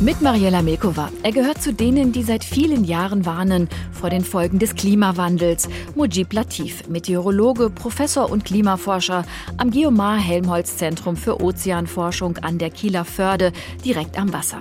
[0.00, 1.10] Mit Mariella Milkova.
[1.22, 5.68] Er gehört zu denen, die seit vielen Jahren warnen vor den Folgen des Klimawandels.
[5.96, 9.24] Mujib Latif, Meteorologe, Professor und Klimaforscher
[9.56, 13.52] am Geomar-Helmholtz-Zentrum für Ozeanforschung an der Kieler Förde,
[13.84, 14.60] direkt am Wasser.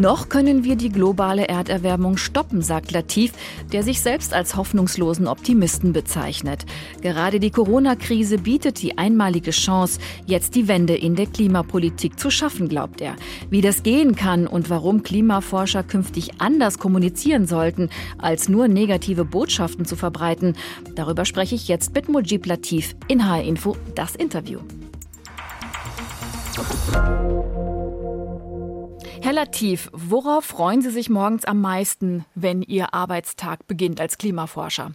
[0.00, 3.32] Noch können wir die globale Erderwärmung stoppen, sagt Latif,
[3.72, 6.64] der sich selbst als hoffnungslosen Optimisten bezeichnet.
[7.02, 12.70] Gerade die Corona-Krise bietet die einmalige Chance, jetzt die Wende in der Klimapolitik zu schaffen,
[12.70, 13.16] glaubt er.
[13.50, 19.84] Wie das gehen kann und warum Klimaforscher künftig anders kommunizieren sollten, als nur negative Botschaften
[19.84, 20.56] zu verbreiten,
[20.94, 24.60] darüber spreche ich jetzt mit Mujib Latif in HR Info, das Interview.
[29.22, 34.92] Herr Latif, worauf freuen Sie sich morgens am meisten, wenn Ihr Arbeitstag beginnt als Klimaforscher?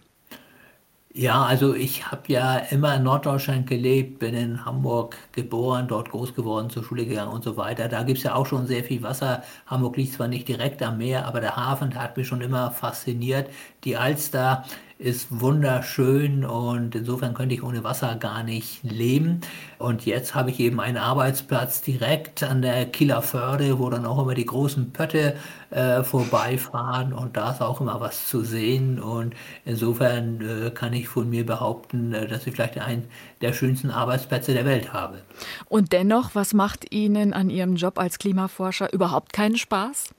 [1.20, 6.32] Ja, also ich habe ja immer in Norddeutschland gelebt, bin in Hamburg geboren, dort groß
[6.32, 7.88] geworden, zur Schule gegangen und so weiter.
[7.88, 9.42] Da gibt es ja auch schon sehr viel Wasser.
[9.66, 13.50] Hamburg liegt zwar nicht direkt am Meer, aber der Hafen hat mich schon immer fasziniert.
[13.82, 14.64] Die Alster
[14.98, 19.40] ist wunderschön und insofern könnte ich ohne Wasser gar nicht leben.
[19.78, 24.20] Und jetzt habe ich eben einen Arbeitsplatz direkt an der Kieler Förde, wo dann auch
[24.20, 25.36] immer die großen Pötte
[25.70, 28.98] äh, vorbeifahren und da ist auch immer was zu sehen.
[28.98, 33.04] Und insofern äh, kann ich von mir behaupten, äh, dass ich vielleicht einen
[33.40, 35.22] der schönsten Arbeitsplätze der Welt habe.
[35.66, 40.12] Und dennoch, was macht Ihnen an Ihrem Job als Klimaforscher überhaupt keinen Spaß?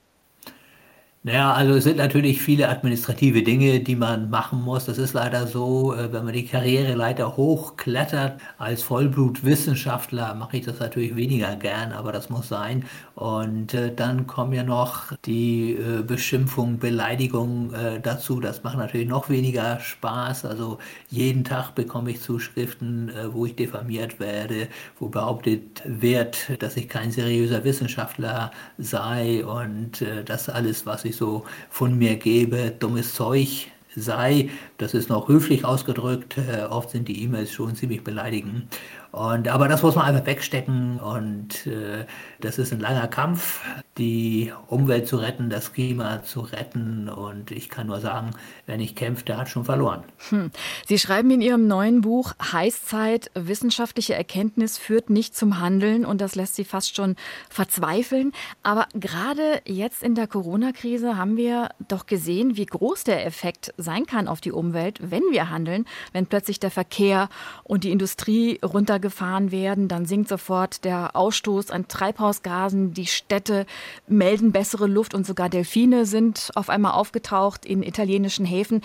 [1.22, 4.86] Naja, also es sind natürlich viele administrative Dinge, die man machen muss.
[4.86, 8.40] Das ist leider so, äh, wenn man die Karriereleiter hochklettert.
[8.58, 12.86] Als Vollblutwissenschaftler mache ich das natürlich weniger gern, aber das muss sein.
[13.16, 18.40] Und äh, dann kommen ja noch die äh, Beschimpfungen, Beleidigungen dazu.
[18.40, 20.46] Das macht natürlich noch weniger Spaß.
[20.46, 20.78] Also
[21.10, 27.12] jeden Tag bekomme ich Zuschriften, wo ich diffamiert werde, wo behauptet wird, dass ich kein
[27.12, 33.72] seriöser Wissenschaftler sei und das alles, was ich ich so von mir gebe, dummes Zeug
[33.96, 34.50] sei.
[34.78, 36.38] Das ist noch höflich ausgedrückt.
[36.38, 38.68] Äh, oft sind die E-Mails schon ziemlich beleidigend.
[39.12, 42.06] Und, aber das muss man einfach wegstecken und äh,
[42.42, 43.62] das ist ein langer Kampf,
[43.98, 47.10] die Umwelt zu retten, das Klima zu retten.
[47.10, 48.32] Und ich kann nur sagen,
[48.68, 50.04] wer nicht kämpft, der hat schon verloren.
[50.30, 50.52] Hm.
[50.88, 56.36] Sie schreiben in Ihrem neuen Buch Heißzeit, wissenschaftliche Erkenntnis führt nicht zum Handeln und das
[56.36, 57.16] lässt Sie fast schon
[57.50, 58.32] verzweifeln.
[58.62, 64.06] Aber gerade jetzt in der Corona-Krise haben wir doch gesehen, wie groß der Effekt sein
[64.06, 67.28] kann auf die Umwelt, wenn wir handeln, wenn plötzlich der Verkehr
[67.64, 73.66] und die Industrie runter gefahren werden, dann sinkt sofort der Ausstoß an Treibhausgasen, die Städte
[74.08, 78.82] melden bessere Luft und sogar Delfine sind auf einmal aufgetaucht in italienischen Häfen.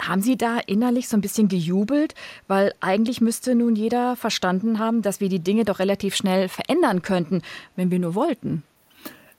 [0.00, 2.14] Haben Sie da innerlich so ein bisschen gejubelt?
[2.46, 7.02] Weil eigentlich müsste nun jeder verstanden haben, dass wir die Dinge doch relativ schnell verändern
[7.02, 7.42] könnten,
[7.76, 8.62] wenn wir nur wollten.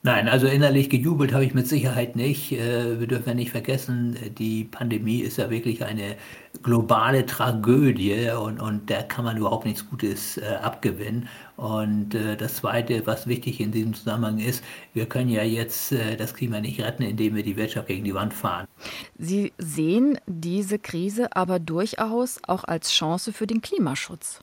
[0.02, 2.52] Nein, also innerlich gejubelt habe ich mit Sicherheit nicht.
[2.52, 6.16] Äh, wir dürfen ja nicht vergessen, die Pandemie ist ja wirklich eine
[6.62, 11.28] globale Tragödie und, und da kann man überhaupt nichts Gutes äh, abgewinnen.
[11.58, 16.32] Und äh, das Zweite, was wichtig in diesem Zusammenhang ist, wir können ja jetzt das
[16.32, 18.66] Klima nicht retten, indem wir die Wirtschaft gegen die Wand fahren.
[19.18, 24.40] Sie sehen diese Krise aber durchaus auch als Chance für den Klimaschutz.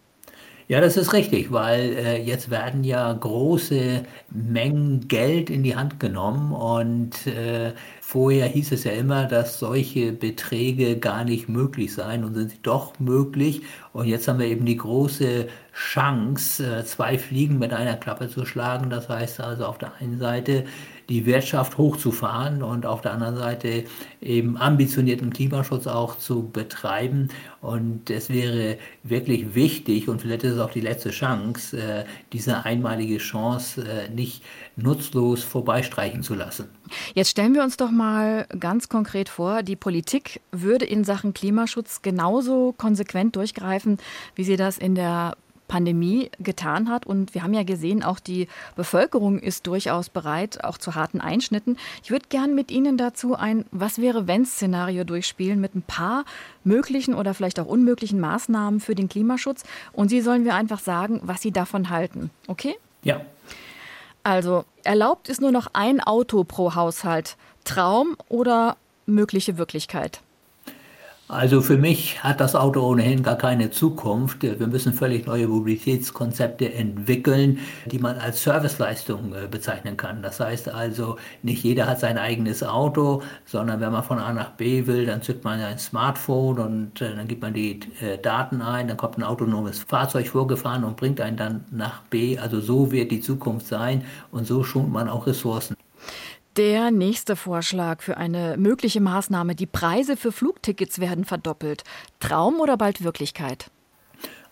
[0.69, 5.97] Ja, das ist richtig, weil äh, jetzt werden ja große Mengen Geld in die Hand
[6.01, 12.25] genommen und äh, vorher hieß es ja immer, dass solche Beträge gar nicht möglich seien
[12.25, 13.61] und sind sie doch möglich.
[13.93, 18.45] Und jetzt haben wir eben die große Chance, äh, zwei Fliegen mit einer Klappe zu
[18.45, 18.89] schlagen.
[18.89, 20.65] Das heißt also auf der einen Seite
[21.09, 23.85] die Wirtschaft hochzufahren und auf der anderen Seite
[24.21, 27.29] eben ambitionierten Klimaschutz auch zu betreiben.
[27.61, 32.65] Und es wäre wirklich wichtig und vielleicht ist es auch die letzte Chance, äh, diese
[32.65, 34.43] einmalige Chance äh, nicht
[34.75, 36.69] nutzlos vorbeistreichen zu lassen.
[37.13, 42.01] Jetzt stellen wir uns doch mal ganz konkret vor, die Politik würde in Sachen Klimaschutz
[42.01, 43.97] genauso konsequent durchgreifen,
[44.35, 45.35] wie sie das in der
[45.67, 47.05] Pandemie getan hat.
[47.05, 51.77] Und wir haben ja gesehen, auch die Bevölkerung ist durchaus bereit, auch zu harten Einschnitten.
[52.03, 56.25] Ich würde gern mit Ihnen dazu ein Was wäre wenn Szenario durchspielen mit ein paar
[56.63, 59.63] möglichen oder vielleicht auch unmöglichen Maßnahmen für den Klimaschutz.
[59.93, 62.29] Und Sie sollen mir einfach sagen, was Sie davon halten.
[62.47, 62.75] Okay?
[63.03, 63.21] Ja.
[64.23, 67.37] Also, erlaubt ist nur noch ein Auto pro Haushalt.
[67.63, 68.75] Traum oder
[69.05, 70.21] mögliche Wirklichkeit?
[71.29, 74.43] Also für mich hat das Auto ohnehin gar keine Zukunft.
[74.43, 80.21] Wir müssen völlig neue Mobilitätskonzepte entwickeln, die man als Serviceleistung äh, bezeichnen kann.
[80.21, 84.51] Das heißt also, nicht jeder hat sein eigenes Auto, sondern wenn man von A nach
[84.51, 88.61] B will, dann zückt man ein Smartphone und äh, dann gibt man die äh, Daten
[88.61, 92.37] ein, dann kommt ein autonomes Fahrzeug vorgefahren und bringt einen dann nach B.
[92.37, 95.76] Also so wird die Zukunft sein und so schont man auch Ressourcen.
[96.57, 99.53] Der nächste Vorschlag für eine mögliche Maßnahme.
[99.53, 101.83] Die Preise für Flugtickets werden verdoppelt.
[102.19, 103.69] Traum oder bald Wirklichkeit?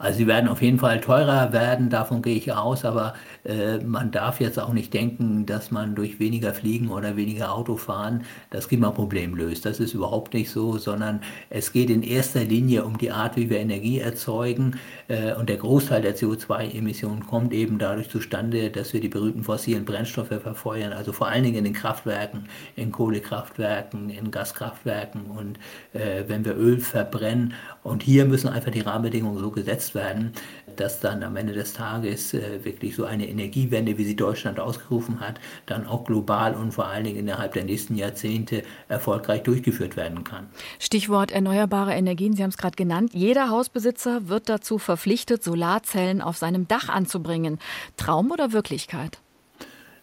[0.06, 4.12] Also sie werden auf jeden Fall teurer werden, davon gehe ich aus, aber äh, man
[4.12, 9.34] darf jetzt auch nicht denken, dass man durch weniger Fliegen oder weniger Autofahren das Klimaproblem
[9.34, 9.66] löst.
[9.66, 13.50] Das ist überhaupt nicht so, sondern es geht in erster Linie um die Art, wie
[13.50, 14.76] wir Energie erzeugen
[15.08, 19.86] äh, und der Großteil der CO2-Emissionen kommt eben dadurch zustande, dass wir die berühmten fossilen
[19.86, 25.58] Brennstoffe verfeuern, also vor allen Dingen in den Kraftwerken, in Kohlekraftwerken, in Gaskraftwerken und
[25.94, 27.56] äh, wenn wir Öl verbrennen.
[27.82, 30.34] Und hier müssen einfach die Rahmenbedingungen so gesetzt werden,
[30.76, 35.20] dass dann am Ende des Tages äh, wirklich so eine Energiewende, wie sie Deutschland ausgerufen
[35.20, 40.24] hat, dann auch global und vor allen Dingen innerhalb der nächsten Jahrzehnte erfolgreich durchgeführt werden
[40.24, 40.48] kann.
[40.80, 43.12] Stichwort erneuerbare Energien, Sie haben es gerade genannt.
[43.14, 47.60] Jeder Hausbesitzer wird dazu verpflichtet, Solarzellen auf seinem Dach anzubringen.
[47.98, 49.20] Traum oder Wirklichkeit?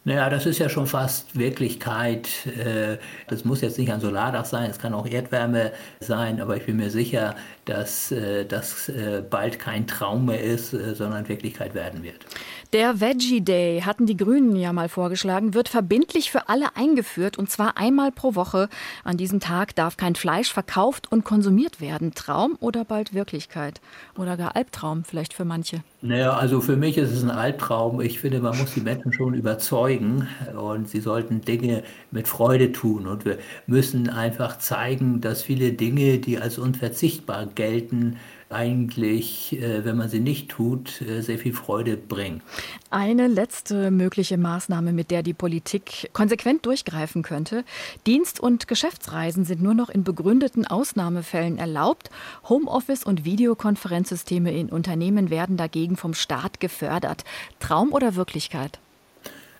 [0.05, 2.29] Naja, das ist ja schon fast Wirklichkeit.
[2.47, 5.71] Äh, das muss jetzt nicht ein Solardach sein, es kann auch Erdwärme
[6.01, 10.71] sein, aber ich bin mir sicher, dass äh, das äh, bald kein Traum mehr ist,
[10.71, 12.27] sondern Wirklichkeit werden wird.
[12.73, 17.51] Der Veggie Day hatten die Grünen ja mal vorgeschlagen, wird verbindlich für alle eingeführt und
[17.51, 18.71] zwar einmal pro Woche.
[19.05, 22.15] An diesem Tag darf kein Fleisch verkauft und konsumiert werden.
[22.15, 23.83] Traum oder bald Wirklichkeit?
[24.17, 25.83] Oder gar Albtraum vielleicht für manche?
[26.01, 28.01] Naja, also für mich ist es ein Albtraum.
[28.01, 30.27] Ich finde, man muss die Menschen schon überzeugen
[30.59, 33.07] und sie sollten Dinge mit Freude tun.
[33.07, 33.37] Und wir
[33.67, 38.17] müssen einfach zeigen, dass viele Dinge, die als unverzichtbar gelten,
[38.53, 42.43] eigentlich, äh, wenn man sie nicht tut, äh, sehr viel Freude bringen.
[42.91, 47.65] Eine letzte mögliche Maßnahme, mit der die Politik konsequent durchgreifen könnte.
[48.07, 52.11] Dienst- und Geschäftsreisen sind nur noch in begründeten Ausnahmefällen erlaubt.
[52.49, 57.25] Homeoffice- und Videokonferenzsysteme in Unternehmen werden dagegen vom Staat gefördert.
[57.61, 58.82] Traum oder Wirklichkeit?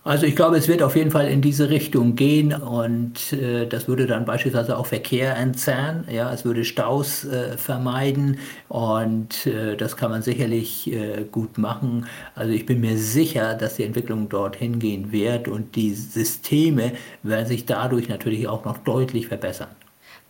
[0.05, 3.87] Also ich glaube, es wird auf jeden Fall in diese Richtung gehen und äh, das
[3.87, 6.05] würde dann beispielsweise auch Verkehr entzerren.
[6.11, 8.39] Ja, es würde Staus äh, vermeiden
[8.69, 12.07] und äh, das kann man sicherlich äh, gut machen.
[12.35, 17.47] Also ich bin mir sicher, dass die Entwicklung dorthin gehen wird und die Systeme werden
[17.47, 19.69] sich dadurch natürlich auch noch deutlich verbessern.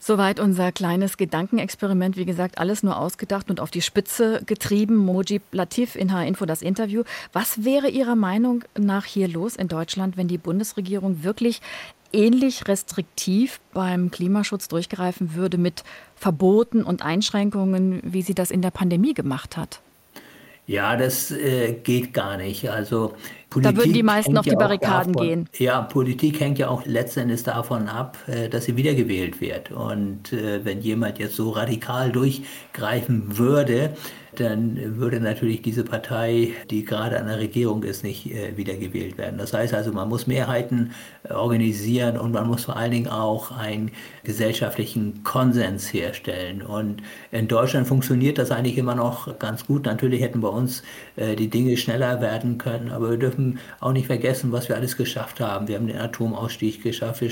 [0.04, 2.16] Soweit unser kleines Gedankenexperiment.
[2.16, 4.96] Wie gesagt, alles nur ausgedacht und auf die Spitze getrieben.
[4.96, 7.04] Mojib Latif in H-Info das Interview.
[7.32, 11.60] Was wäre Ihrer Meinung nach hier los in Deutschland, wenn die Bundesregierung wirklich
[12.12, 15.84] ähnlich restriktiv beim Klimaschutz durchgreifen würde mit
[16.16, 19.82] Verboten und Einschränkungen, wie sie das in der Pandemie gemacht hat?
[20.66, 22.70] Ja, das äh, geht gar nicht.
[22.70, 23.14] Also
[23.52, 25.48] Politik da würden die meisten auf die Barrikaden davon, gehen.
[25.58, 29.70] Ja, Politik hängt ja auch letztendlich davon ab, äh, dass sie wiedergewählt wird.
[29.70, 33.94] Und äh, wenn jemand jetzt so radikal durchgreifen würde,
[34.36, 39.36] dann würde natürlich diese Partei, die gerade an der Regierung ist, nicht äh, wiedergewählt werden.
[39.36, 40.92] Das heißt also, man muss Mehrheiten
[41.34, 43.90] organisieren und man muss vor allen Dingen auch einen
[44.24, 46.62] gesellschaftlichen Konsens herstellen.
[46.62, 49.86] Und in Deutschland funktioniert das eigentlich immer noch ganz gut.
[49.86, 50.82] Natürlich hätten bei uns
[51.16, 54.96] äh, die Dinge schneller werden können, aber wir dürfen auch nicht vergessen, was wir alles
[54.96, 55.68] geschafft haben.
[55.68, 57.30] Wir haben den Atomausstieg geschafft, wir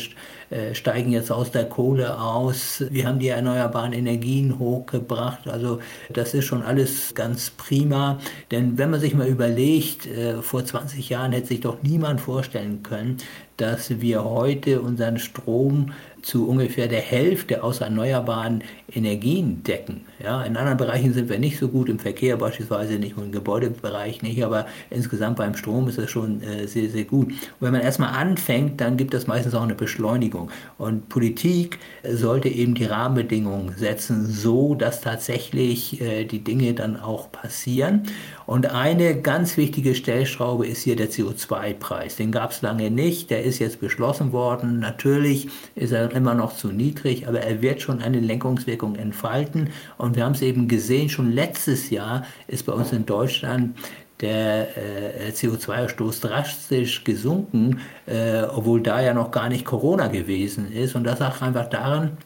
[0.50, 5.48] äh, steigen jetzt aus der Kohle aus, wir haben die erneuerbaren Energien hochgebracht.
[5.48, 5.80] Also
[6.10, 8.18] das ist schon alles ganz prima.
[8.50, 12.82] Denn wenn man sich mal überlegt, äh, vor 20 Jahren hätte sich doch niemand vorstellen
[12.82, 13.18] können,
[13.60, 18.62] dass wir heute unseren Strom zu ungefähr der Hälfte aus erneuerbaren
[18.92, 20.02] Energien decken.
[20.22, 23.32] Ja, in anderen Bereichen sind wir nicht so gut, im Verkehr beispielsweise nicht und im
[23.32, 27.28] Gebäudebereich nicht, aber insgesamt beim Strom ist es schon äh, sehr, sehr gut.
[27.28, 30.50] Und wenn man erstmal anfängt, dann gibt es meistens auch eine Beschleunigung.
[30.78, 37.32] Und Politik sollte eben die Rahmenbedingungen setzen, so dass tatsächlich äh, die Dinge dann auch
[37.32, 38.02] passieren.
[38.46, 42.16] Und eine ganz wichtige Stellschraube ist hier der CO2-Preis.
[42.16, 44.80] Den gab es lange nicht, der ist jetzt beschlossen worden.
[44.80, 49.70] Natürlich ist er immer noch zu niedrig, aber er wird schon eine Lenkungswirkung entfalten.
[49.98, 53.76] Und wir haben es eben gesehen, schon letztes Jahr ist bei uns in Deutschland
[54.20, 60.94] der äh, CO2-Ausstoß drastisch gesunken, äh, obwohl da ja noch gar nicht Corona gewesen ist.
[60.94, 62.18] Und das lag einfach daran,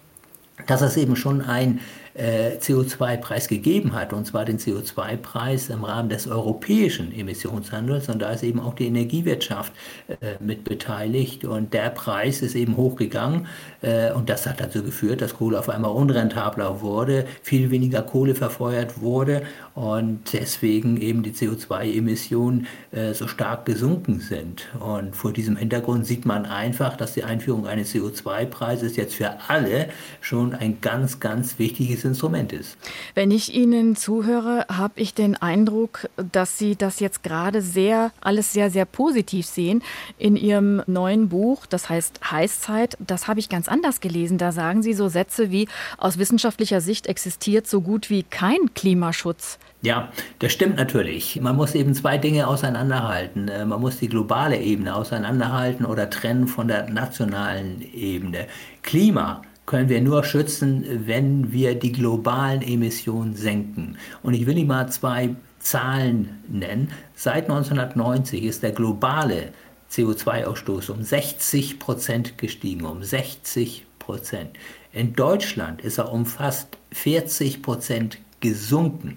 [0.66, 1.80] dass es eben schon ein
[2.14, 8.08] äh, CO2-Preis gegeben hat, und zwar den CO2-Preis im Rahmen des europäischen Emissionshandels.
[8.08, 9.72] Und da ist eben auch die Energiewirtschaft
[10.08, 11.44] äh, mit beteiligt.
[11.44, 13.46] Und der Preis ist eben hochgegangen.
[13.82, 18.34] Äh, und das hat dazu geführt, dass Kohle auf einmal unrentabler wurde, viel weniger Kohle
[18.34, 19.42] verfeuert wurde
[19.74, 24.68] und deswegen eben die CO2-Emissionen äh, so stark gesunken sind.
[24.78, 29.88] Und vor diesem Hintergrund sieht man einfach, dass die Einführung eines CO2-Preises jetzt für alle
[30.20, 32.76] schon ein ganz, ganz wichtiges Instrument ist.
[33.14, 38.52] Wenn ich Ihnen zuhöre, habe ich den Eindruck, dass Sie das jetzt gerade sehr, alles
[38.52, 39.82] sehr, sehr positiv sehen.
[40.18, 44.38] In Ihrem neuen Buch, das heißt Heißzeit, das habe ich ganz anders gelesen.
[44.38, 45.68] Da sagen Sie so Sätze wie,
[45.98, 49.58] aus wissenschaftlicher Sicht existiert so gut wie kein Klimaschutz.
[49.84, 50.08] Ja,
[50.38, 51.38] das stimmt natürlich.
[51.42, 53.48] Man muss eben zwei Dinge auseinanderhalten.
[53.48, 58.46] Äh, man muss die globale Ebene auseinanderhalten oder trennen von der nationalen Ebene.
[58.80, 63.96] Klima können wir nur schützen, wenn wir die globalen Emissionen senken.
[64.22, 66.90] Und ich will Ihnen mal zwei Zahlen nennen.
[67.14, 69.52] Seit 1990 ist der globale
[69.90, 74.50] CO2-Ausstoß um 60 Prozent gestiegen, um 60 Prozent.
[74.92, 79.16] In Deutschland ist er um fast 40 Prozent gesunken.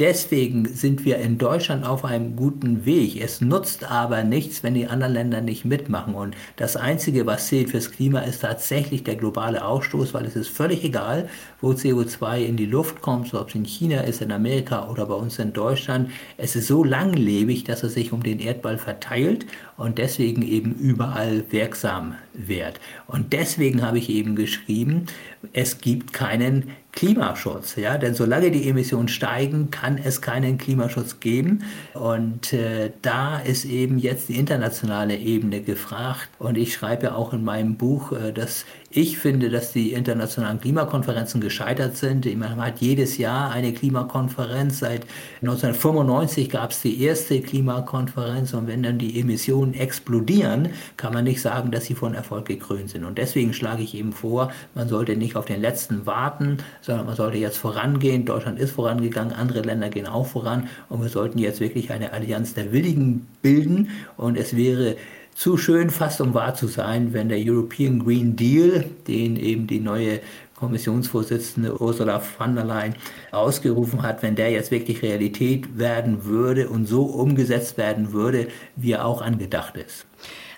[0.00, 3.22] Deswegen sind wir in Deutschland auf einem guten Weg.
[3.22, 6.16] Es nutzt aber nichts, wenn die anderen Länder nicht mitmachen.
[6.16, 10.48] Und das Einzige, was zählt fürs Klima, ist tatsächlich der globale Ausstoß, weil es ist
[10.48, 11.28] völlig egal,
[11.60, 15.06] wo CO2 in die Luft kommt, so ob es in China ist, in Amerika oder
[15.06, 16.10] bei uns in Deutschland.
[16.38, 19.46] Es ist so langlebig, dass es sich um den Erdball verteilt
[19.76, 22.80] und deswegen eben überall wirksam wird.
[23.06, 25.06] Und deswegen habe ich eben geschrieben,
[25.52, 27.76] es gibt keinen Klimaschutz.
[27.76, 27.98] Ja?
[27.98, 31.64] Denn solange die Emissionen steigen, kann es keinen Klimaschutz geben.
[31.94, 36.28] Und äh, da ist eben jetzt die internationale Ebene gefragt.
[36.38, 38.64] Und ich schreibe ja auch in meinem Buch, äh, dass
[38.96, 42.32] ich finde, dass die internationalen Klimakonferenzen gescheitert sind.
[42.38, 44.78] Man hat jedes Jahr eine Klimakonferenz.
[44.78, 45.02] Seit
[45.42, 48.54] 1995 gab es die erste Klimakonferenz.
[48.54, 52.90] Und wenn dann die Emissionen explodieren, kann man nicht sagen, dass sie von Erfolg gekrönt
[52.90, 53.02] sind.
[53.04, 57.16] Und deswegen schlage ich eben vor, man sollte nicht auf den letzten warten, sondern man
[57.16, 58.24] sollte jetzt vorangehen.
[58.24, 60.68] Deutschland ist vorangegangen, andere Länder gehen auch voran.
[60.88, 63.90] Und wir sollten jetzt wirklich eine Allianz der Willigen bilden.
[64.16, 64.94] Und es wäre
[65.34, 69.80] zu schön fast um wahr zu sein, wenn der European Green Deal, den eben die
[69.80, 70.20] neue
[70.54, 72.94] Kommissionsvorsitzende Ursula von der Leyen
[73.32, 78.92] ausgerufen hat, wenn der jetzt wirklich Realität werden würde und so umgesetzt werden würde, wie
[78.92, 80.06] er auch angedacht ist.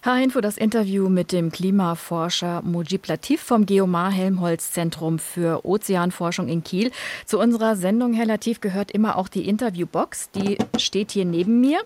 [0.07, 6.63] H-Info das Interview mit dem Klimaforscher Mujib Latif vom Geomar Helmholtz Zentrum für Ozeanforschung in
[6.63, 6.93] Kiel.
[7.25, 10.31] Zu unserer Sendung, Herr Latif, gehört immer auch die Interviewbox.
[10.31, 11.81] Die steht hier neben mir.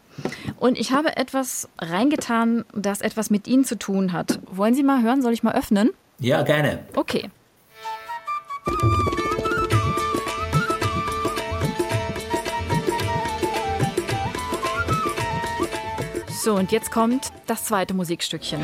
[0.58, 4.38] Und ich habe etwas reingetan, das etwas mit Ihnen zu tun hat.
[4.52, 5.22] Wollen Sie mal hören?
[5.22, 5.88] Soll ich mal öffnen?
[6.18, 6.80] Ja, gerne.
[6.96, 7.30] Okay.
[16.42, 18.62] So, und jetzt kommt das zweite Musikstückchen.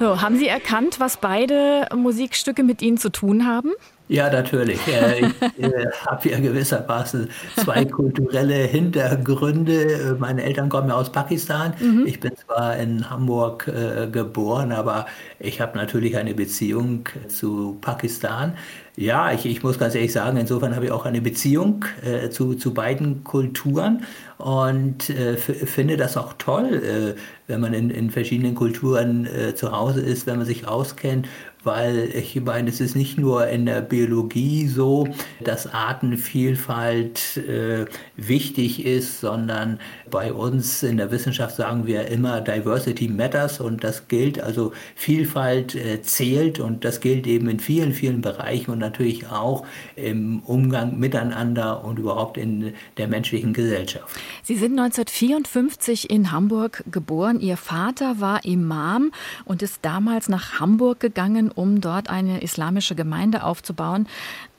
[0.00, 3.72] So, haben Sie erkannt, was beide Musikstücke mit Ihnen zu tun haben?
[4.08, 4.80] Ja, natürlich.
[4.86, 4.92] Ich
[5.62, 10.16] äh, habe ja gewissermaßen zwei kulturelle Hintergründe.
[10.18, 11.74] Meine Eltern kommen ja aus Pakistan.
[11.78, 12.06] Mhm.
[12.06, 15.06] Ich bin zwar in Hamburg äh, geboren, aber
[15.38, 18.54] ich habe natürlich eine Beziehung zu Pakistan.
[18.96, 22.54] Ja, ich, ich muss ganz ehrlich sagen, insofern habe ich auch eine Beziehung äh, zu,
[22.54, 24.02] zu beiden Kulturen
[24.38, 29.70] und äh, finde das auch toll, äh, wenn man in, in verschiedenen Kulturen äh, zu
[29.70, 31.28] Hause ist, wenn man sich auskennt
[31.64, 35.08] weil ich meine, es ist nicht nur in der Biologie so,
[35.42, 37.86] dass Artenvielfalt äh,
[38.16, 44.08] wichtig ist, sondern bei uns in der Wissenschaft sagen wir immer, Diversity matters und das
[44.08, 49.28] gilt, also Vielfalt äh, zählt und das gilt eben in vielen, vielen Bereichen und natürlich
[49.28, 54.08] auch im Umgang miteinander und überhaupt in der menschlichen Gesellschaft.
[54.42, 57.40] Sie sind 1954 in Hamburg geboren.
[57.40, 59.12] Ihr Vater war Imam
[59.44, 64.06] und ist damals nach Hamburg gegangen, um dort eine islamische Gemeinde aufzubauen.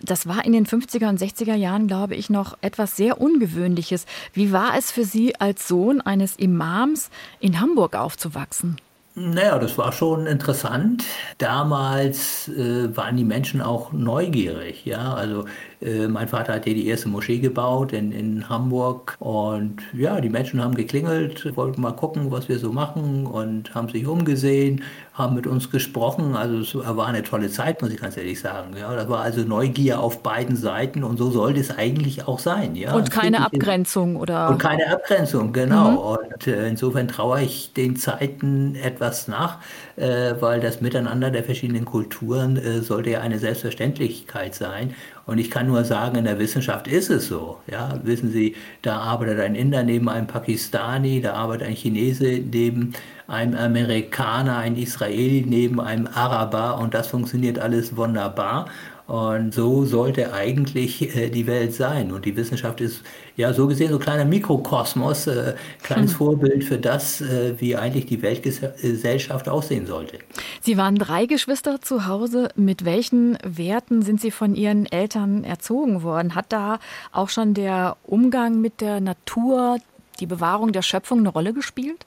[0.01, 4.05] Das war in den 50er und 60er Jahren, glaube ich, noch etwas sehr Ungewöhnliches.
[4.33, 8.77] Wie war es für Sie als Sohn eines Imams in Hamburg aufzuwachsen?
[9.15, 11.03] Naja, das war schon interessant.
[11.39, 14.85] Damals äh, waren die Menschen auch neugierig.
[14.85, 15.13] Ja?
[15.13, 15.45] Also
[15.81, 20.29] Äh, mein Vater hat hier die erste Moschee gebaut in, in Hamburg und ja, die
[20.29, 24.83] Menschen haben geklingelt, wollten mal gucken, was wir so machen und haben sich umgesehen,
[25.13, 26.35] haben mit uns gesprochen.
[26.35, 28.75] Also es war eine tolle Zeit, muss ich ganz ehrlich sagen.
[28.77, 32.75] Ja, das war also Neugier auf beiden Seiten und so sollte es eigentlich auch sein.
[32.75, 32.93] Ja.
[32.93, 34.49] Und keine Abgrenzung oder?
[34.49, 35.91] Und keine Abgrenzung, genau.
[35.91, 35.97] Mhm.
[35.97, 39.59] Und äh, insofern traue ich den Zeiten etwas nach,
[39.99, 44.95] äh, weil das Miteinander der verschiedenen Kulturen äh, sollte ja eine Selbstverständlichkeit sein.
[45.25, 47.57] Und ich kann nur sagen, in der Wissenschaft ist es so.
[47.67, 52.93] Ja, wissen Sie, da arbeitet ein Inder neben einem Pakistani, da arbeitet ein Chinese neben
[53.27, 58.67] einem Amerikaner, ein Israeli neben einem Araber und das funktioniert alles wunderbar.
[59.09, 62.11] Und so sollte eigentlich äh, die Welt sein.
[62.11, 63.01] Und die Wissenschaft ist
[63.35, 66.17] ja so gesehen so ein kleiner Mikrokosmos, äh, kleines hm.
[66.17, 70.19] Vorbild für das, äh, wie eigentlich die Weltgesellschaft aussehen sollte.
[70.61, 72.49] Sie waren drei Geschwister zu Hause.
[72.55, 76.35] Mit welchen Werten sind Sie von Ihren Eltern erzogen worden?
[76.35, 76.77] Hat da
[77.11, 79.79] auch schon der Umgang mit der Natur,
[80.19, 82.05] die Bewahrung der Schöpfung eine Rolle gespielt?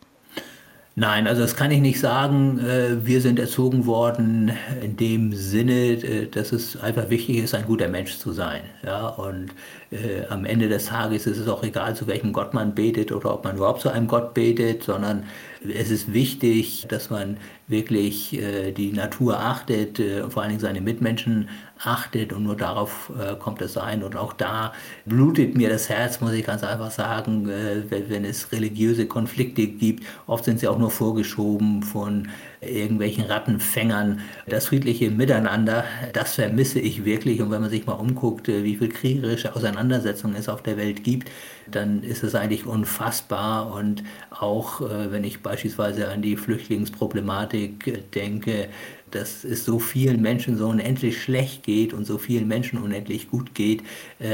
[0.95, 2.59] Nein, also das kann ich nicht sagen.
[2.59, 7.65] Äh, wir sind erzogen worden in dem Sinne, äh, dass es einfach wichtig ist, ein
[7.65, 8.61] guter Mensch zu sein.
[8.85, 9.53] Ja, und
[9.91, 13.33] äh, am Ende des Tages ist es auch egal, zu welchem Gott man betet oder
[13.33, 15.25] ob man überhaupt zu einem Gott betet, sondern
[15.63, 18.39] es ist wichtig, dass man wirklich
[18.77, 21.49] die Natur achtet, äh, vor allen Dingen seine Mitmenschen
[21.85, 24.03] achtet und nur darauf äh, kommt es ein.
[24.03, 24.73] Und auch da
[25.05, 29.67] blutet mir das Herz, muss ich ganz einfach sagen, äh, wenn, wenn, es religiöse Konflikte
[29.67, 30.05] gibt.
[30.27, 32.29] Oft sind sie auch nur vorgeschoben von
[32.61, 34.21] irgendwelchen Rattenfängern.
[34.47, 37.43] Das friedliche Miteinander, das vermisse ich wirklich.
[37.43, 41.03] Und wenn man sich mal umguckt, äh, wie viel kriegerische Auseinandersetzungen es auf der Welt
[41.03, 41.31] gibt,
[41.71, 43.75] dann ist es eigentlich unfassbar.
[43.75, 48.69] Und auch äh, wenn ich beispielsweise an die Flüchtlingsproblematik äh, denke,
[49.15, 53.55] dass es so vielen Menschen so unendlich schlecht geht und so vielen Menschen unendlich gut
[53.55, 53.83] geht,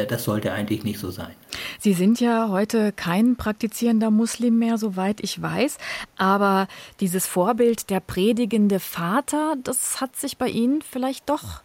[0.08, 1.34] das sollte eigentlich nicht so sein.
[1.78, 5.76] Sie sind ja heute kein praktizierender Muslim mehr, soweit ich weiß.
[6.16, 6.68] Aber
[7.00, 11.62] dieses Vorbild der predigende Vater, das hat sich bei Ihnen vielleicht doch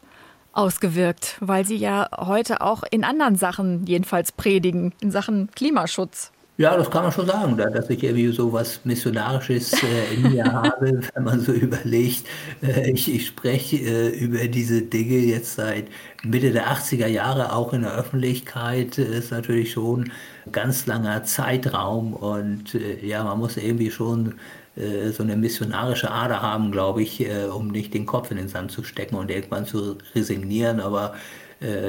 [0.52, 6.33] ausgewirkt, weil Sie ja heute auch in anderen Sachen jedenfalls predigen, in Sachen Klimaschutz.
[6.58, 10.46] Ja, das kann man schon sagen, dass ich irgendwie so was Missionarisches äh, in mir
[10.54, 12.28] habe, wenn man so überlegt.
[12.62, 15.88] Äh, ich, ich spreche äh, über diese Dinge jetzt seit
[16.24, 19.00] Mitte der 80er Jahre auch in der Öffentlichkeit.
[19.00, 20.12] Ist natürlich schon
[20.46, 24.36] ein ganz langer Zeitraum und ja, man muss irgendwie schon
[24.76, 28.84] so eine missionarische Ader haben, glaube ich, um nicht den Kopf in den Sand zu
[28.84, 30.80] stecken und irgendwann zu resignieren.
[30.80, 31.14] Aber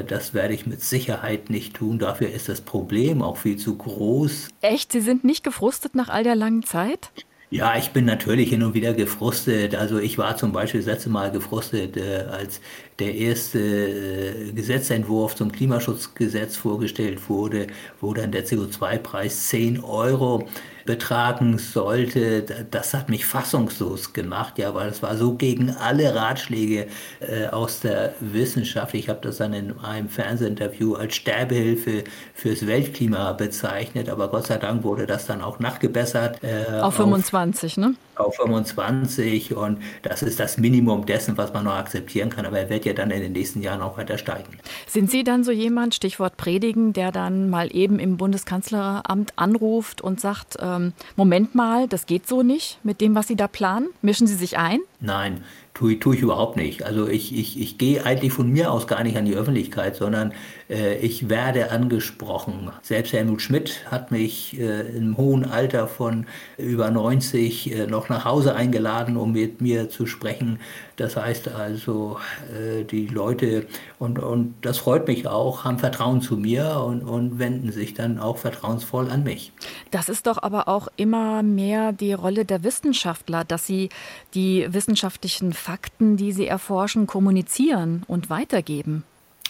[0.07, 1.99] das werde ich mit Sicherheit nicht tun.
[1.99, 4.49] Dafür ist das Problem auch viel zu groß.
[4.61, 4.91] Echt?
[4.91, 7.11] Sie sind nicht gefrustet nach all der langen Zeit?
[7.51, 9.75] Ja, ich bin natürlich hin und wieder gefrustet.
[9.75, 12.59] Also ich war zum Beispiel das letzte Mal gefrustet, äh, als
[12.99, 17.67] der erste äh, Gesetzentwurf zum Klimaschutzgesetz vorgestellt wurde,
[18.01, 20.49] wo dann der CO2-Preis 10 Euro
[20.85, 26.87] betragen sollte, das hat mich fassungslos gemacht, ja, weil es war so gegen alle Ratschläge
[27.19, 28.93] äh, aus der Wissenschaft.
[28.93, 34.57] Ich habe das dann in einem Fernsehinterview als Sterbehilfe fürs Weltklima bezeichnet, aber Gott sei
[34.57, 36.39] Dank wurde das dann auch nachgebessert.
[36.43, 37.95] Äh, auf 25, auf, ne?
[38.15, 42.69] Auf 25 und das ist das Minimum dessen, was man noch akzeptieren kann, aber er
[42.69, 44.57] wird ja dann in den nächsten Jahren auch weiter steigen.
[44.87, 50.19] Sind Sie dann so jemand, Stichwort Predigen, der dann mal eben im Bundeskanzleramt anruft und
[50.19, 53.89] sagt, äh, ähm, Moment mal, das geht so nicht mit dem, was Sie da planen?
[54.01, 54.79] Mischen Sie sich ein?
[54.99, 55.43] Nein,
[55.75, 56.83] tue, tue ich überhaupt nicht.
[56.83, 60.33] Also ich, ich, ich gehe eigentlich von mir aus gar nicht an die Öffentlichkeit, sondern
[60.69, 62.71] äh, ich werde angesprochen.
[62.81, 66.25] Selbst Helmut Schmidt hat mich äh, im hohen Alter von
[66.57, 70.59] über 90 äh, noch nach Hause eingeladen, um mit mir zu sprechen.
[70.97, 72.19] Das heißt also,
[72.53, 73.67] äh, die Leute,
[73.99, 78.19] und, und das freut mich auch, haben Vertrauen zu mir und, und wenden sich dann
[78.19, 79.51] auch vertrauensvoll an mich.
[79.91, 83.89] Das ist doch aber auch immer mehr die Rolle der Wissenschaftler, dass sie
[84.33, 89.03] die wissenschaftlichen Fakten, die sie erforschen, kommunizieren und weitergeben.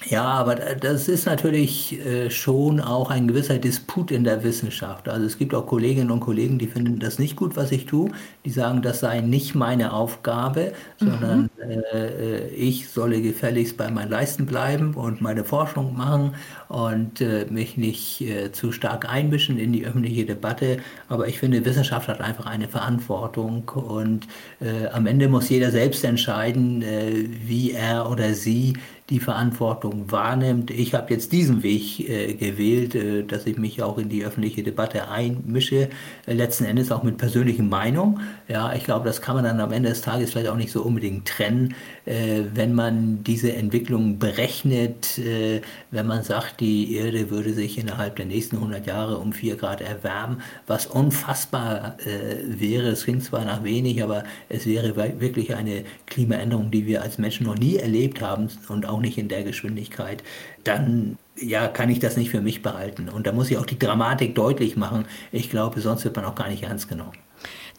[0.04, 5.10] Ja, aber das ist natürlich äh, schon auch ein gewisser Disput in der Wissenschaft.
[5.10, 8.12] Also es gibt auch Kolleginnen und Kollegen, die finden das nicht gut, was ich tue.
[8.44, 11.06] Die sagen, das sei nicht meine Aufgabe, mhm.
[11.06, 16.36] sondern äh, ich solle gefälligst bei meinen Leisten bleiben und meine Forschung machen
[16.68, 20.78] und äh, mich nicht äh, zu stark einmischen in die öffentliche Debatte.
[21.08, 24.28] Aber ich finde, Wissenschaft hat einfach eine Verantwortung und
[24.60, 28.74] äh, am Ende muss jeder selbst entscheiden, äh, wie er oder sie
[29.10, 30.72] die Verantwortung wahrnimmt.
[30.72, 34.64] Ich habe jetzt diesen Weg äh, gewählt, äh, dass ich mich auch in die öffentliche
[34.64, 35.90] Debatte einmische,
[36.26, 38.20] äh, letzten Endes auch mit persönlichen Meinung.
[38.48, 40.82] Ja, ich glaube, das kann man dann am Ende des Tages vielleicht auch nicht so
[40.82, 47.54] unbedingt trennen, äh, wenn man diese Entwicklung berechnet, äh, wenn man sagt, die Erde würde
[47.54, 52.88] sich innerhalb der nächsten 100 Jahre um 4 Grad erwärmen, was unfassbar äh, wäre.
[52.88, 57.46] Es klingt zwar nach wenig, aber es wäre wirklich eine Klimaänderung, die wir als Menschen
[57.46, 60.24] noch nie erlebt haben und auch nicht in der Geschwindigkeit.
[60.64, 63.10] Dann ja, kann ich das nicht für mich behalten.
[63.10, 65.06] Und da muss ich auch die Dramatik deutlich machen.
[65.32, 67.14] Ich glaube, sonst wird man auch gar nicht ernst genommen.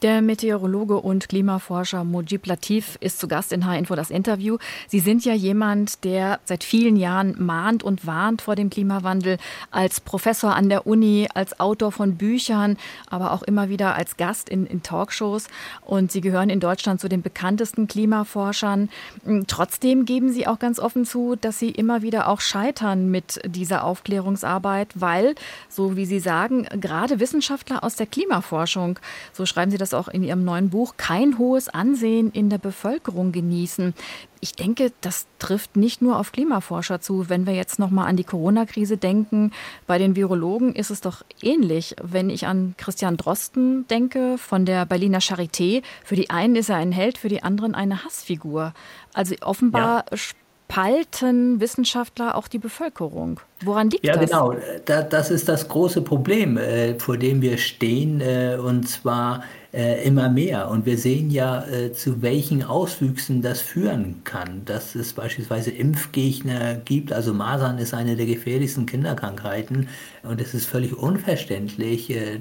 [0.03, 4.59] Der Meteorologe und Klimaforscher Mojib Latif ist zu Gast in H-Info das Interview.
[4.89, 9.39] Sie sind ja jemand, der seit vielen Jahren mahnt und warnt vor dem Klimawandel
[9.71, 12.77] als Professor an der Uni, als Autor von Büchern,
[13.09, 15.49] aber auch immer wieder als Gast in, in Talkshows.
[15.81, 18.91] Und Sie gehören in Deutschland zu den bekanntesten Klimaforschern.
[19.47, 23.83] Trotzdem geben Sie auch ganz offen zu, dass Sie immer wieder auch scheitern mit dieser
[23.83, 25.37] Aufklärungsarbeit, weil,
[25.71, 28.99] so wie Sie sagen, gerade Wissenschaftler aus der Klimaforschung,
[29.33, 32.59] so schreiben Sie das das auch in Ihrem neuen Buch, kein hohes Ansehen in der
[32.59, 33.95] Bevölkerung genießen.
[34.41, 37.29] Ich denke, das trifft nicht nur auf Klimaforscher zu.
[37.29, 39.53] Wenn wir jetzt noch mal an die Corona-Krise denken,
[39.87, 41.95] bei den Virologen ist es doch ähnlich.
[42.03, 46.77] Wenn ich an Christian Drosten denke von der Berliner Charité, für die einen ist er
[46.77, 48.75] ein Held, für die anderen eine Hassfigur.
[49.15, 50.17] Also offenbar ja
[50.69, 53.41] spalten Wissenschaftler auch die Bevölkerung.
[53.63, 54.31] Woran liegt ja, das?
[54.31, 55.03] Ja, genau.
[55.09, 58.21] das ist das große Problem, äh, vor dem wir stehen.
[58.21, 59.45] Äh, und zwar
[59.77, 60.71] äh, immer mehr.
[60.71, 64.65] Und wir sehen ja, äh, zu welchen Auswüchsen das führen kann.
[64.65, 67.13] Dass es beispielsweise Impfgegner gibt.
[67.13, 69.89] Also Masern ist eine der gefährlichsten Kinderkrankheiten.
[70.23, 72.41] Und es ist völlig unverständlich, äh,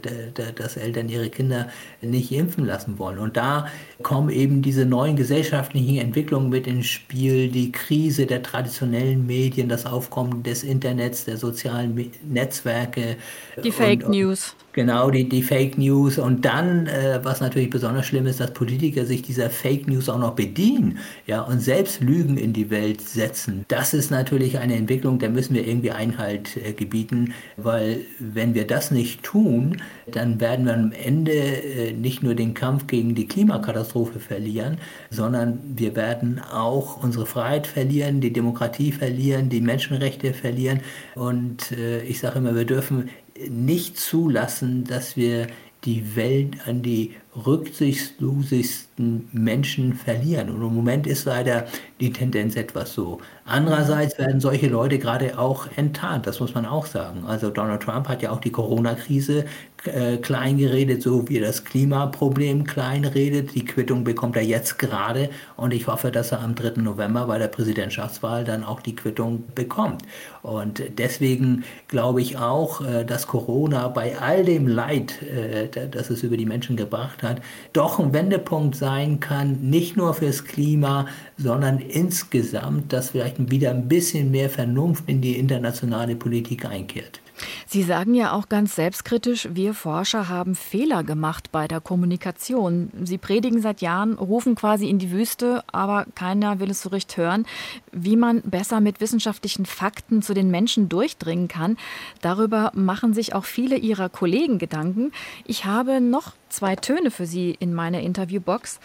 [0.56, 1.67] dass Eltern ihre Kinder
[2.02, 3.19] nicht impfen lassen wollen.
[3.19, 3.67] Und da
[4.02, 7.50] kommen eben diese neuen gesellschaftlichen Entwicklungen mit ins Spiel.
[7.50, 13.17] Die Krise der traditionellen Medien, das Aufkommen des Internets, der sozialen Netzwerke.
[13.62, 14.56] Die Fake und, News.
[14.76, 16.18] Genau, die, die Fake News.
[16.18, 20.20] Und dann, äh, was natürlich besonders schlimm ist, dass Politiker sich dieser Fake News auch
[20.20, 23.64] noch bedienen ja, und selbst Lügen in die Welt setzen.
[23.70, 28.68] Das ist natürlich eine Entwicklung, der müssen wir irgendwie Einhalt äh, gebieten, weil wenn wir
[28.68, 33.30] das nicht tun, dann werden wir am Ende äh, nicht nur den Kampf gegen die
[33.30, 40.82] Klimakatastrophe verlieren, sondern wir werden auch unsere Freiheit verlieren, die Demokratie verlieren, die Menschenrechte verlieren.
[41.16, 43.10] Und äh, ich sage immer, wir dürfen
[43.50, 45.48] nicht zulassen, dass wir
[45.84, 50.50] die Welt an die rücksichtslosigsten Menschen verlieren.
[50.50, 51.67] Und im Moment ist leider
[52.00, 53.20] die Tendenz etwas so.
[53.46, 57.24] Andererseits werden solche Leute gerade auch enttarnt, das muss man auch sagen.
[57.26, 59.46] Also Donald Trump hat ja auch die Corona-Krise
[59.86, 63.54] äh, kleingeredet, so wie er das Klimaproblem kleinredet.
[63.54, 66.82] Die Quittung bekommt er jetzt gerade und ich hoffe, dass er am 3.
[66.82, 70.02] November bei der Präsidentschaftswahl dann auch die Quittung bekommt.
[70.42, 76.24] Und deswegen glaube ich auch, äh, dass Corona bei all dem Leid, äh, das es
[76.24, 77.42] über die Menschen gebracht hat,
[77.74, 81.06] doch ein Wendepunkt sein kann, nicht nur fürs Klima,
[81.38, 87.21] sondern insgesamt, dass vielleicht wieder ein bisschen mehr Vernunft in die internationale Politik einkehrt.
[87.67, 92.91] Sie sagen ja auch ganz selbstkritisch, wir Forscher haben Fehler gemacht bei der Kommunikation.
[93.04, 97.17] Sie predigen seit Jahren, rufen quasi in die Wüste, aber keiner will es so recht
[97.17, 97.45] hören,
[97.91, 101.78] wie man besser mit wissenschaftlichen Fakten zu den Menschen durchdringen kann.
[102.21, 105.12] Darüber machen sich auch viele Ihrer Kollegen Gedanken.
[105.45, 108.80] Ich habe noch zwei Töne für Sie in meiner Interviewbox.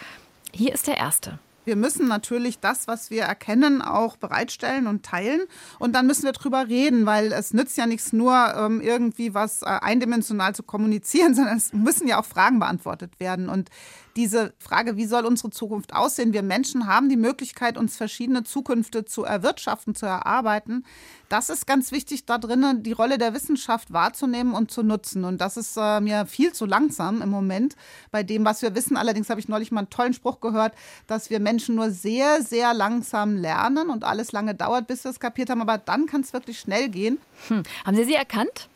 [0.52, 1.38] Hier ist der erste.
[1.64, 5.42] Wir müssen natürlich das, was wir erkennen, auch bereitstellen und teilen.
[5.79, 9.62] Und dann müssen wir drüber reden, weil es nützt ja nichts nur ähm, irgendwie was
[9.62, 13.49] äh, eindimensional zu kommunizieren, sondern es müssen ja auch Fragen beantwortet werden.
[13.49, 13.70] Und
[14.16, 16.33] diese Frage, wie soll unsere Zukunft aussehen?
[16.33, 20.85] Wir Menschen haben die Möglichkeit, uns verschiedene Zukünfte zu erwirtschaften, zu erarbeiten.
[21.29, 25.25] Das ist ganz wichtig, da drinnen die Rolle der Wissenschaft wahrzunehmen und zu nutzen.
[25.25, 27.77] Und das ist äh, mir viel zu langsam im Moment
[28.11, 28.96] bei dem, was wir wissen.
[28.96, 30.75] Allerdings habe ich neulich mal einen tollen Spruch gehört,
[31.07, 35.20] dass wir Menschen nur sehr, sehr langsam lernen und alles lange dauert, bis wir es
[35.20, 35.61] kapiert haben.
[35.61, 37.18] Aber dann kann es wirklich schnell gehen.
[37.49, 37.62] Hm.
[37.85, 38.69] Haben Sie sie erkannt?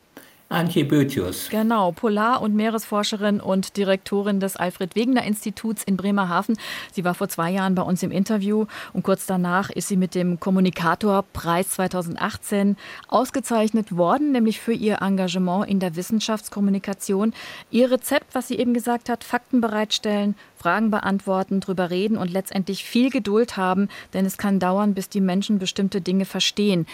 [0.48, 1.48] Antje Bötius.
[1.50, 6.56] Genau, Polar- und Meeresforscherin und Direktorin des Alfred-Wegener-Instituts in Bremerhaven.
[6.92, 10.14] Sie war vor zwei Jahren bei uns im Interview und kurz danach ist sie mit
[10.14, 12.76] dem Kommunikatorpreis 2018
[13.08, 17.32] ausgezeichnet worden, nämlich für ihr Engagement in der Wissenschaftskommunikation.
[17.70, 22.84] Ihr Rezept, was sie eben gesagt hat, Fakten bereitstellen, Fragen beantworten, drüber reden und letztendlich
[22.84, 26.86] viel Geduld haben, denn es kann dauern, bis die Menschen bestimmte Dinge verstehen.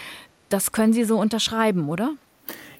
[0.49, 2.15] Das können Sie so unterschreiben, oder?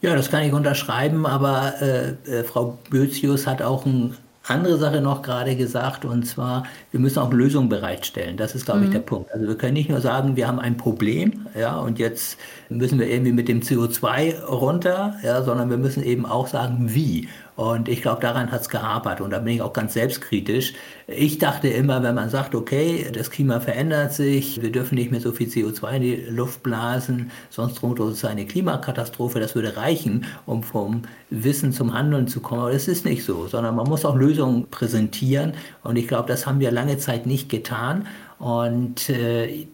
[0.01, 5.01] Ja, das kann ich unterschreiben, aber äh, äh, Frau Bözius hat auch ein andere Sache
[5.01, 8.37] noch gerade gesagt, und zwar, wir müssen auch Lösungen bereitstellen.
[8.37, 8.85] Das ist, glaube mhm.
[8.87, 9.31] ich, der Punkt.
[9.31, 12.39] Also wir können nicht nur sagen, wir haben ein Problem, ja, und jetzt
[12.77, 17.27] müssen wir irgendwie mit dem CO2 runter, ja, sondern wir müssen eben auch sagen, wie.
[17.55, 19.21] Und ich glaube, daran hat es gehapert.
[19.21, 20.73] Und da bin ich auch ganz selbstkritisch.
[21.05, 25.19] Ich dachte immer, wenn man sagt, okay, das Klima verändert sich, wir dürfen nicht mehr
[25.19, 30.25] so viel CO2 in die Luft blasen, sonst droht uns eine Klimakatastrophe, das würde reichen,
[30.45, 32.61] um vom Wissen zum Handeln zu kommen.
[32.61, 35.53] Aber das ist nicht so, sondern man muss auch Lösungen präsentieren.
[35.83, 38.07] Und ich glaube, das haben wir lange Zeit nicht getan.
[38.41, 39.67] Und äh,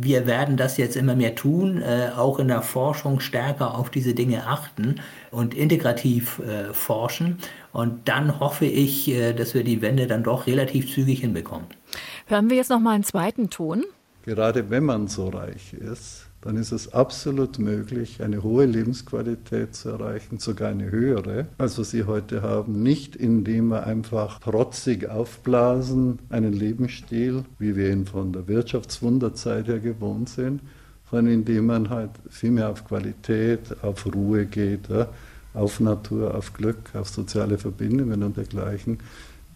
[0.00, 4.14] wir werden das jetzt immer mehr tun, äh, auch in der Forschung stärker auf diese
[4.14, 5.00] Dinge achten
[5.32, 7.38] und integrativ äh, forschen.
[7.72, 11.66] Und dann hoffe ich, äh, dass wir die Wende dann doch relativ zügig hinbekommen.
[12.26, 13.82] Hören wir jetzt noch mal einen zweiten Ton.
[14.24, 19.90] Gerade wenn man so reich ist, dann ist es absolut möglich, eine hohe Lebensqualität zu
[19.90, 22.82] erreichen, sogar eine höhere, als wir sie heute haben.
[22.82, 29.78] Nicht indem wir einfach trotzig aufblasen, einen Lebensstil, wie wir ihn von der Wirtschaftswunderzeit her
[29.78, 30.60] gewohnt sind,
[31.08, 34.88] sondern indem man halt viel mehr auf Qualität, auf Ruhe geht,
[35.54, 38.98] auf Natur, auf Glück, auf soziale Verbindungen und dergleichen.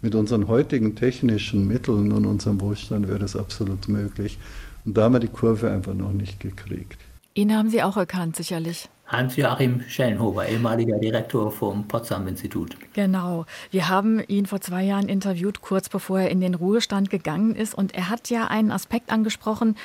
[0.03, 4.39] Mit unseren heutigen technischen Mitteln und unserem Wohlstand wäre das absolut möglich.
[4.87, 6.99] Und da haben wir die Kurve einfach noch nicht gekriegt.
[7.35, 8.89] Ihn haben Sie auch erkannt, sicherlich.
[9.09, 12.77] Hans-Joachim Schellenhofer, ehemaliger Direktor vom Potsdam-Institut.
[12.95, 13.47] Genau.
[13.71, 17.75] Wir haben ihn vor zwei Jahren interviewt, kurz bevor er in den Ruhestand gegangen ist.
[17.75, 19.77] Und er hat ja einen Aspekt angesprochen,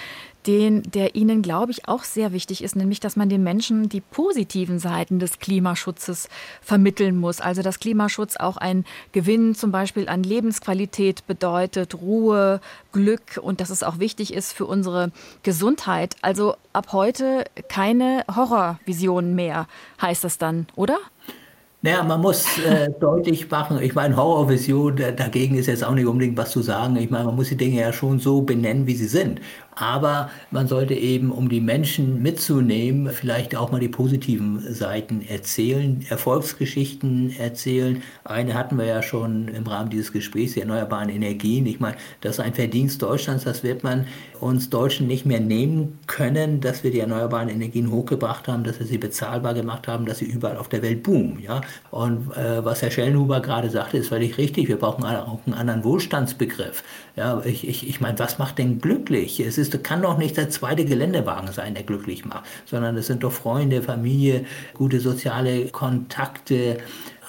[0.48, 4.02] den, der Ihnen, glaube ich, auch sehr wichtig ist, nämlich, dass man den Menschen die
[4.02, 6.30] positiven Seiten des Klimaschutzes
[6.62, 7.42] vermitteln muss.
[7.42, 13.70] Also, dass Klimaschutz auch ein Gewinn zum Beispiel an Lebensqualität bedeutet, Ruhe, Glück und dass
[13.70, 15.12] es auch wichtig ist für unsere
[15.44, 16.16] Gesundheit.
[16.22, 19.68] Also ab heute keine Horrorvisionen mehr,
[20.02, 20.98] heißt das dann, oder?
[21.84, 26.38] Naja, man muss äh, deutlich machen, ich meine, Horrorvision, dagegen ist jetzt auch nicht unbedingt
[26.38, 26.96] was zu sagen.
[26.98, 29.42] Ich meine, man muss die Dinge ja schon so benennen, wie sie sind.
[29.74, 36.06] Aber man sollte eben, um die Menschen mitzunehmen, vielleicht auch mal die positiven Seiten erzählen,
[36.10, 38.04] Erfolgsgeschichten erzählen.
[38.26, 41.66] Eine hatten wir ja schon im Rahmen dieses Gesprächs, die erneuerbaren Energien.
[41.66, 44.06] Ich meine, das ist ein Verdienst Deutschlands, das wird man
[44.40, 48.86] uns Deutschen nicht mehr nehmen können, dass wir die erneuerbaren Energien hochgebracht haben, dass wir
[48.86, 51.40] sie bezahlbar gemacht haben, dass sie überall auf der Welt boomen.
[51.40, 51.62] Ja?
[51.90, 54.68] Und äh, was Herr Schellenhuber gerade sagte, ist völlig richtig.
[54.68, 56.84] Wir brauchen auch einen anderen Wohlstandsbegriff.
[57.16, 59.40] Ja, ich, ich, ich meine, was macht denn glücklich?
[59.40, 63.24] Es ist, kann doch nicht der zweite Geländewagen sein, der glücklich macht, sondern es sind
[63.24, 66.78] doch Freunde, Familie, gute soziale Kontakte,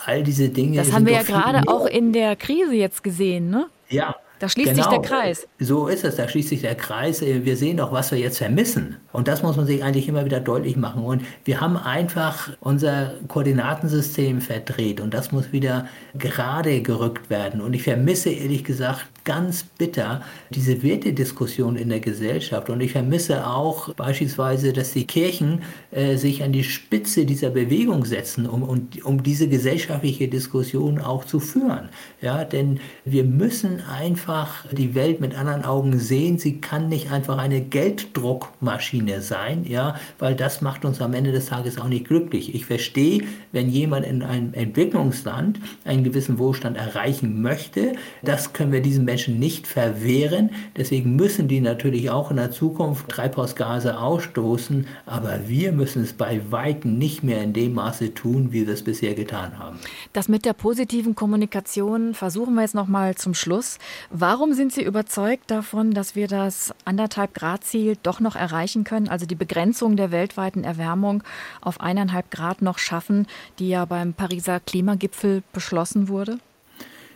[0.06, 0.76] all diese Dinge.
[0.76, 3.66] Das haben wir ja gerade auch in der Krise jetzt gesehen, ne?
[3.88, 4.82] Ja, da schließt genau.
[4.82, 5.46] sich der Kreis.
[5.60, 7.20] So ist es, da schließt sich der Kreis.
[7.20, 8.96] Wir sehen doch, was wir jetzt vermissen.
[9.12, 11.04] Und das muss man sich eigentlich immer wieder deutlich machen.
[11.04, 15.86] Und wir haben einfach unser Koordinatensystem verdreht und das muss wieder
[16.18, 17.60] gerade gerückt werden.
[17.60, 22.68] Und ich vermisse ehrlich gesagt ganz bitter diese Wertediskussion in der Gesellschaft.
[22.68, 28.04] Und ich vermisse auch beispielsweise, dass die Kirchen äh, sich an die Spitze dieser Bewegung
[28.04, 31.90] setzen, um, um, um diese gesellschaftliche Diskussion auch zu führen.
[32.20, 34.31] Ja, denn wir müssen einfach
[34.70, 36.38] die Welt mit anderen Augen sehen.
[36.38, 41.46] Sie kann nicht einfach eine Gelddruckmaschine sein, ja, weil das macht uns am Ende des
[41.46, 42.54] Tages auch nicht glücklich.
[42.54, 47.92] Ich verstehe, wenn jemand in einem Entwicklungsland einen gewissen Wohlstand erreichen möchte,
[48.22, 50.50] das können wir diesem Menschen nicht verwehren.
[50.76, 56.40] Deswegen müssen die natürlich auch in der Zukunft Treibhausgase ausstoßen, aber wir müssen es bei
[56.50, 59.78] weitem nicht mehr in dem Maße tun, wie wir es bisher getan haben.
[60.12, 63.78] Das mit der positiven Kommunikation versuchen wir jetzt noch mal zum Schluss.
[64.22, 69.08] Warum sind Sie überzeugt davon, dass wir das anderthalb Grad Ziel doch noch erreichen können,
[69.08, 71.24] also die Begrenzung der weltweiten Erwärmung
[71.60, 73.26] auf eineinhalb Grad noch schaffen,
[73.58, 76.38] die ja beim Pariser Klimagipfel beschlossen wurde?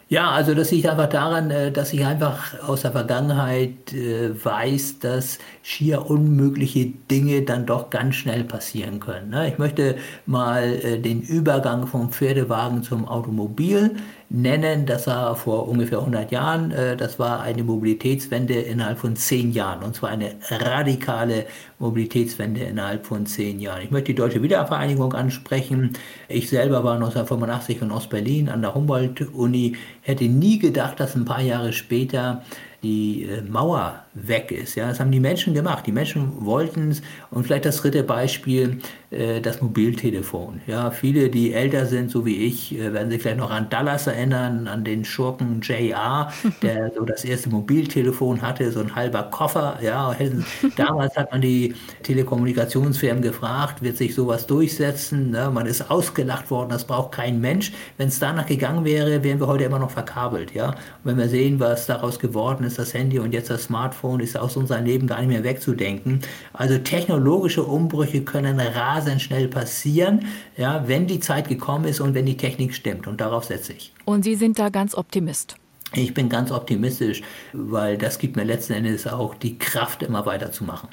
[0.08, 5.00] Ja, also das liegt einfach daran, äh, dass ich einfach aus der Vergangenheit äh, weiß,
[5.00, 9.30] dass schier unmögliche Dinge dann doch ganz schnell passieren können.
[9.30, 9.48] Ne?
[9.48, 13.96] Ich möchte mal äh, den Übergang vom Pferdewagen zum Automobil
[14.28, 14.86] nennen.
[14.86, 16.70] Das war vor ungefähr 100 Jahren.
[16.70, 19.82] Äh, das war eine Mobilitätswende innerhalb von zehn Jahren.
[19.82, 21.46] Und zwar eine radikale
[21.78, 23.82] Mobilitätswende innerhalb von zehn Jahren.
[23.82, 25.92] Ich möchte die Deutsche Wiedervereinigung ansprechen.
[26.28, 29.76] Ich selber war 1985 in Ostberlin an der Humboldt-Uni.
[30.02, 32.42] Hätte nie gedacht, dass ein paar Jahre später
[32.82, 34.74] die äh, Mauer weg ist.
[34.74, 35.86] Ja, das haben die Menschen gemacht.
[35.86, 37.02] Die Menschen wollten es.
[37.30, 38.78] Und vielleicht das dritte Beispiel,
[39.10, 40.60] äh, das Mobiltelefon.
[40.66, 44.06] Ja, viele, die älter sind, so wie ich, äh, werden sich vielleicht noch an Dallas
[44.06, 49.78] erinnern, an den Schurken JR, der so das erste Mobiltelefon hatte, so ein halber Koffer.
[49.82, 50.16] Ja,
[50.76, 55.30] damals hat man die Telekommunikationsfirmen gefragt, wird sich sowas durchsetzen?
[55.30, 55.50] Ne?
[55.52, 57.72] Man ist ausgelacht worden, das braucht kein Mensch.
[57.98, 60.54] Wenn es danach gegangen wäre, wären wir heute immer noch verkabelt.
[60.54, 60.70] Ja?
[60.70, 64.36] Und wenn wir sehen, was daraus geworden ist, das Handy und jetzt das Smartphone, ist
[64.36, 66.20] aus unserem Leben gar nicht mehr wegzudenken.
[66.52, 72.26] Also technologische Umbrüche können rasend schnell passieren, ja, wenn die Zeit gekommen ist und wenn
[72.26, 73.06] die Technik stimmt.
[73.06, 73.92] Und darauf setze ich.
[74.04, 75.56] Und Sie sind da ganz Optimist.
[75.92, 80.88] Ich bin ganz optimistisch, weil das gibt mir letzten Endes auch die Kraft, immer weiterzumachen.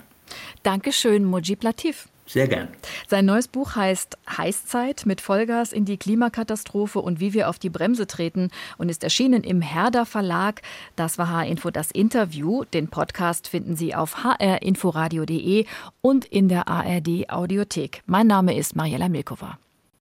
[0.62, 2.08] Dankeschön, Mujib Latif.
[2.26, 2.70] Sehr gern.
[3.08, 7.70] Sein neues Buch heißt Heißzeit mit Vollgas in die Klimakatastrophe und wie wir auf die
[7.70, 10.62] Bremse treten und ist erschienen im Herder Verlag.
[10.96, 12.64] Das war H-Info das Interview.
[12.64, 15.66] Den Podcast finden Sie auf hrinforadio.de
[16.02, 18.04] und in der ARD Audiothek.
[18.06, 19.58] Mein Name ist Mariella Milkova.